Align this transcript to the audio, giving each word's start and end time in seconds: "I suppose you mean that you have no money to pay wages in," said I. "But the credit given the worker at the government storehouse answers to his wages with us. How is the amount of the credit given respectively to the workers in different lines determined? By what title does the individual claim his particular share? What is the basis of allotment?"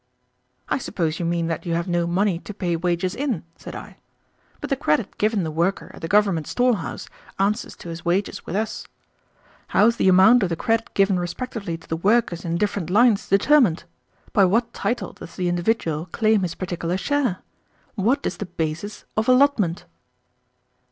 "I 0.67 0.79
suppose 0.79 1.19
you 1.19 1.25
mean 1.27 1.45
that 1.45 1.63
you 1.67 1.75
have 1.75 1.87
no 1.87 2.07
money 2.07 2.39
to 2.39 2.55
pay 2.55 2.75
wages 2.75 3.13
in," 3.13 3.43
said 3.55 3.75
I. 3.75 3.97
"But 4.59 4.71
the 4.71 4.75
credit 4.75 5.19
given 5.19 5.43
the 5.43 5.51
worker 5.51 5.91
at 5.93 6.01
the 6.01 6.07
government 6.07 6.47
storehouse 6.47 7.07
answers 7.37 7.75
to 7.75 7.89
his 7.89 8.03
wages 8.03 8.43
with 8.43 8.55
us. 8.55 8.87
How 9.67 9.85
is 9.85 9.97
the 9.97 10.09
amount 10.09 10.41
of 10.41 10.49
the 10.49 10.55
credit 10.55 10.91
given 10.95 11.19
respectively 11.19 11.77
to 11.77 11.87
the 11.87 11.97
workers 11.97 12.43
in 12.43 12.57
different 12.57 12.89
lines 12.89 13.29
determined? 13.29 13.83
By 14.33 14.45
what 14.45 14.73
title 14.73 15.13
does 15.13 15.35
the 15.35 15.47
individual 15.47 16.07
claim 16.07 16.41
his 16.41 16.55
particular 16.55 16.97
share? 16.97 17.43
What 17.93 18.25
is 18.25 18.37
the 18.37 18.47
basis 18.47 19.05
of 19.15 19.29
allotment?" 19.29 19.85